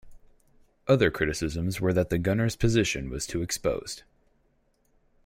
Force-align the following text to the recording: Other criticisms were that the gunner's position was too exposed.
Other 0.87 1.11
criticisms 1.11 1.79
were 1.79 1.93
that 1.93 2.09
the 2.09 2.17
gunner's 2.17 2.55
position 2.55 3.11
was 3.11 3.27
too 3.27 3.43
exposed. 3.43 4.01